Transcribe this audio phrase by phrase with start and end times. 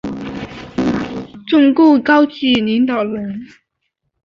[1.45, 3.39] 中共高级领导人。